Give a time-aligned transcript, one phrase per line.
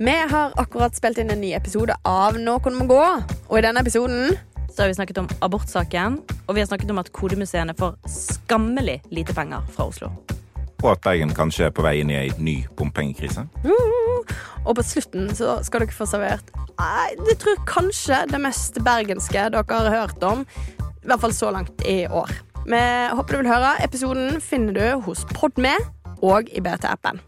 [0.00, 3.00] Vi har akkurat spilt inn en ny episode av Noen må gå.
[3.50, 4.30] Og i denne episoden
[4.72, 6.14] Så har vi snakket om abortsaken,
[6.46, 10.08] og vi har snakket om at kodemuseene får skammelig lite penger fra Oslo.
[10.80, 13.44] Og at Bergen kanskje er på vei inn i ei ny bompengekrise.
[14.64, 16.48] Og på slutten så skal dere få servert
[16.78, 20.46] Nei, jeg tror kanskje det mest bergenske dere har hørt om.
[21.02, 22.32] I hvert fall så langt i år.
[22.64, 22.80] Vi
[23.18, 23.74] håper du vil høre.
[23.84, 25.74] Episoden finner du hos Podme
[26.22, 27.20] og i BT-appen.